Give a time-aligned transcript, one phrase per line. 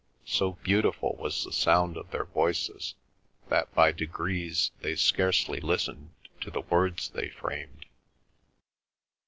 [0.25, 2.95] So beautiful was the sound of their voices
[3.49, 7.85] that by degrees they scarcely listened to the words they framed.